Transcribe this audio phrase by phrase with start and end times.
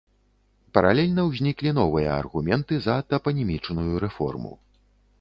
[0.77, 4.51] Паралельна ўзніклі новыя аргументы за тапанімічную рэформу.